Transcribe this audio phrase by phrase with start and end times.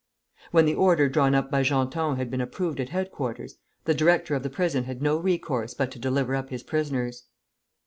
[0.51, 4.41] ]When the order drawn up by Genton had been approved at headquarters, the director of
[4.41, 7.25] the prison had no resource but to deliver up his prisoners.